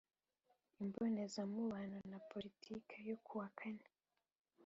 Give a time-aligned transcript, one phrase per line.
[0.81, 3.85] Imbonezamubano na Politiki yo kuwa kane